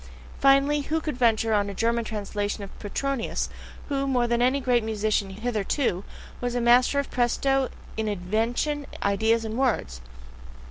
Finally, 0.39 0.81
who 0.89 0.99
would 0.99 1.15
venture 1.15 1.53
on 1.53 1.69
a 1.69 1.75
German 1.75 2.03
translation 2.03 2.63
of 2.63 2.71
Petronius, 2.79 3.49
who, 3.87 4.07
more 4.07 4.25
than 4.25 4.41
any 4.41 4.59
great 4.59 4.83
musician 4.83 5.29
hitherto, 5.29 6.03
was 6.41 6.55
a 6.55 6.59
master 6.59 6.97
of 6.97 7.11
PRESTO 7.11 7.69
in 7.95 8.07
invention, 8.07 8.87
ideas, 9.03 9.45
and 9.45 9.59
words? 9.59 10.01